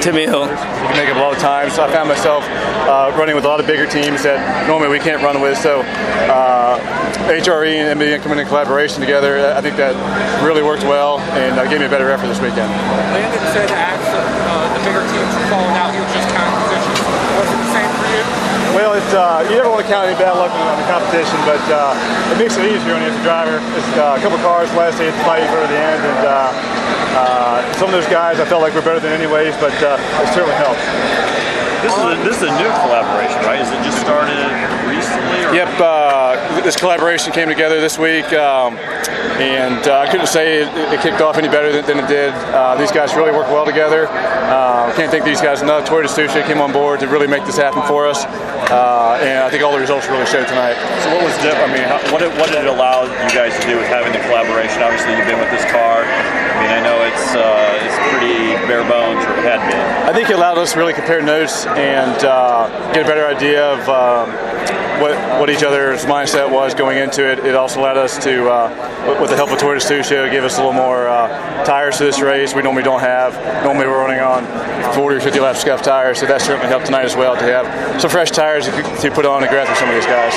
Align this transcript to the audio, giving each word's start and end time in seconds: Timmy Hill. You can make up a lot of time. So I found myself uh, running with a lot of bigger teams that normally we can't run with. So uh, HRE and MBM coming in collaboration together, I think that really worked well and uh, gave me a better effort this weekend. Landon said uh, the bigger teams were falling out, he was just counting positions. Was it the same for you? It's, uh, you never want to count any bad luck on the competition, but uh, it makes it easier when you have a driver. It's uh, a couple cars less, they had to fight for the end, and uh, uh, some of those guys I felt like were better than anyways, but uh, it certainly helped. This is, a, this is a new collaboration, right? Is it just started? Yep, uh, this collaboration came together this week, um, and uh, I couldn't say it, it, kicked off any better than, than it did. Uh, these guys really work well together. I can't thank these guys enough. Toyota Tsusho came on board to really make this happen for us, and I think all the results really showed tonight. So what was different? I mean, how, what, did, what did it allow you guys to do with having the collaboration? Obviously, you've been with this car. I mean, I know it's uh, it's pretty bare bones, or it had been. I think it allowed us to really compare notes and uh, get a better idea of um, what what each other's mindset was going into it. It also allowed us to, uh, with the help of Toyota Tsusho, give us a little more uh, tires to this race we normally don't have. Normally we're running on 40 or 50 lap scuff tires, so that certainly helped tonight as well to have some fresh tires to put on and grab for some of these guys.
Timmy 0.00 0.24
Hill. 0.24 0.48
You 0.48 0.56
can 0.56 0.96
make 0.96 1.12
up 1.12 1.16
a 1.16 1.20
lot 1.20 1.36
of 1.36 1.38
time. 1.38 1.68
So 1.68 1.84
I 1.84 1.92
found 1.92 2.08
myself 2.08 2.42
uh, 2.88 3.12
running 3.20 3.36
with 3.36 3.44
a 3.44 3.48
lot 3.48 3.60
of 3.60 3.66
bigger 3.66 3.84
teams 3.84 4.24
that 4.24 4.40
normally 4.66 4.88
we 4.88 4.98
can't 4.98 5.22
run 5.22 5.40
with. 5.44 5.58
So 5.58 5.84
uh, 6.32 6.80
HRE 7.28 7.68
and 7.68 8.00
MBM 8.00 8.22
coming 8.24 8.38
in 8.38 8.46
collaboration 8.48 9.00
together, 9.00 9.52
I 9.52 9.60
think 9.60 9.76
that 9.76 9.92
really 10.40 10.62
worked 10.62 10.84
well 10.84 11.20
and 11.36 11.60
uh, 11.60 11.68
gave 11.68 11.80
me 11.80 11.86
a 11.86 11.92
better 11.92 12.08
effort 12.08 12.28
this 12.32 12.40
weekend. 12.40 12.72
Landon 13.12 13.44
said 13.52 13.68
uh, 13.68 14.72
the 14.72 14.80
bigger 14.88 15.04
teams 15.04 15.32
were 15.36 15.48
falling 15.52 15.76
out, 15.76 15.92
he 15.92 16.00
was 16.00 16.12
just 16.16 16.32
counting 16.32 16.56
positions. 16.64 16.96
Was 17.36 17.48
it 17.52 17.60
the 17.60 17.70
same 17.76 17.90
for 18.00 18.08
you? 18.08 18.70
It's, 18.90 19.14
uh, 19.14 19.46
you 19.46 19.54
never 19.54 19.70
want 19.70 19.86
to 19.86 19.90
count 19.90 20.10
any 20.10 20.18
bad 20.18 20.34
luck 20.34 20.50
on 20.50 20.74
the 20.74 20.88
competition, 20.90 21.38
but 21.46 21.62
uh, 21.70 21.94
it 22.34 22.38
makes 22.42 22.58
it 22.58 22.66
easier 22.66 22.98
when 22.98 23.06
you 23.06 23.10
have 23.10 23.20
a 23.20 23.26
driver. 23.26 23.62
It's 23.78 23.92
uh, 23.94 24.18
a 24.18 24.20
couple 24.20 24.38
cars 24.42 24.66
less, 24.74 24.98
they 24.98 25.06
had 25.06 25.14
to 25.14 25.24
fight 25.24 25.46
for 25.46 25.62
the 25.62 25.78
end, 25.78 26.02
and 26.02 26.22
uh, 26.26 26.50
uh, 27.14 27.62
some 27.78 27.86
of 27.86 27.94
those 27.94 28.10
guys 28.10 28.42
I 28.42 28.46
felt 28.46 28.62
like 28.62 28.74
were 28.74 28.82
better 28.82 28.98
than 28.98 29.14
anyways, 29.14 29.54
but 29.62 29.74
uh, 29.78 29.94
it 29.94 30.28
certainly 30.34 30.58
helped. 30.58 30.82
This 31.86 31.94
is, 31.94 32.02
a, 32.02 32.14
this 32.26 32.36
is 32.42 32.44
a 32.50 32.52
new 32.58 32.70
collaboration, 32.82 33.38
right? 33.46 33.62
Is 33.62 33.70
it 33.70 33.80
just 33.86 34.02
started? 34.02 34.36
Yep, 35.50 35.82
uh, 35.82 36.62
this 36.62 36.76
collaboration 36.76 37.32
came 37.32 37.48
together 37.48 37.80
this 37.80 37.98
week, 37.98 38.30
um, 38.38 38.78
and 39.42 39.82
uh, 39.82 39.98
I 39.98 40.06
couldn't 40.06 40.30
say 40.30 40.62
it, 40.62 40.70
it, 40.94 41.00
kicked 41.02 41.20
off 41.20 41.38
any 41.38 41.48
better 41.48 41.72
than, 41.72 41.84
than 41.90 41.98
it 41.98 42.06
did. 42.06 42.30
Uh, 42.54 42.78
these 42.78 42.92
guys 42.92 43.16
really 43.18 43.32
work 43.32 43.50
well 43.50 43.66
together. 43.66 44.06
I 44.06 44.94
can't 44.94 45.10
thank 45.10 45.24
these 45.24 45.40
guys 45.40 45.60
enough. 45.60 45.88
Toyota 45.90 46.06
Tsusho 46.06 46.46
came 46.46 46.60
on 46.62 46.70
board 46.70 47.00
to 47.00 47.08
really 47.08 47.26
make 47.26 47.44
this 47.46 47.56
happen 47.56 47.82
for 47.82 48.06
us, 48.06 48.22
and 48.70 49.42
I 49.42 49.50
think 49.50 49.64
all 49.64 49.72
the 49.72 49.82
results 49.82 50.06
really 50.06 50.26
showed 50.26 50.46
tonight. 50.46 50.78
So 51.02 51.10
what 51.18 51.26
was 51.26 51.34
different? 51.42 51.66
I 51.66 51.74
mean, 51.74 51.82
how, 51.82 51.98
what, 52.14 52.22
did, 52.22 52.30
what 52.38 52.46
did 52.46 52.62
it 52.62 52.70
allow 52.70 53.10
you 53.10 53.34
guys 53.34 53.58
to 53.58 53.66
do 53.66 53.74
with 53.74 53.90
having 53.90 54.14
the 54.14 54.22
collaboration? 54.30 54.86
Obviously, 54.86 55.18
you've 55.18 55.26
been 55.26 55.42
with 55.42 55.50
this 55.50 55.66
car. 55.66 56.06
I 56.06 56.62
mean, 56.62 56.70
I 56.70 56.80
know 56.86 57.02
it's 57.10 57.26
uh, 57.34 57.86
it's 57.90 57.98
pretty 58.14 58.54
bare 58.70 58.86
bones, 58.86 59.18
or 59.26 59.34
it 59.34 59.50
had 59.50 59.58
been. 59.66 59.82
I 60.06 60.14
think 60.14 60.30
it 60.30 60.38
allowed 60.38 60.58
us 60.58 60.74
to 60.74 60.78
really 60.78 60.94
compare 60.94 61.22
notes 61.22 61.66
and 61.74 62.22
uh, 62.22 62.70
get 62.94 63.02
a 63.02 63.08
better 63.10 63.26
idea 63.26 63.66
of 63.66 63.82
um, 63.90 64.30
what 65.00 65.40
what 65.40 65.50
each 65.50 65.62
other's 65.62 66.04
mindset 66.04 66.50
was 66.50 66.74
going 66.74 66.98
into 66.98 67.24
it. 67.30 67.40
It 67.40 67.54
also 67.54 67.80
allowed 67.80 67.96
us 67.96 68.22
to, 68.24 68.48
uh, 68.48 69.18
with 69.20 69.30
the 69.30 69.36
help 69.36 69.50
of 69.50 69.58
Toyota 69.58 69.80
Tsusho, 69.80 70.30
give 70.30 70.44
us 70.44 70.58
a 70.58 70.58
little 70.58 70.72
more 70.72 71.08
uh, 71.08 71.64
tires 71.64 71.98
to 71.98 72.04
this 72.04 72.20
race 72.20 72.54
we 72.54 72.62
normally 72.62 72.82
don't 72.82 73.00
have. 73.00 73.34
Normally 73.64 73.86
we're 73.86 73.98
running 73.98 74.20
on 74.20 74.44
40 74.94 75.16
or 75.16 75.20
50 75.20 75.40
lap 75.40 75.56
scuff 75.56 75.82
tires, 75.82 76.18
so 76.18 76.26
that 76.26 76.40
certainly 76.40 76.68
helped 76.68 76.86
tonight 76.86 77.04
as 77.04 77.16
well 77.16 77.34
to 77.36 77.42
have 77.42 78.00
some 78.00 78.10
fresh 78.10 78.30
tires 78.30 78.66
to 78.66 79.10
put 79.12 79.24
on 79.24 79.42
and 79.42 79.50
grab 79.50 79.66
for 79.66 79.74
some 79.74 79.88
of 79.88 79.94
these 79.94 80.06
guys. 80.06 80.34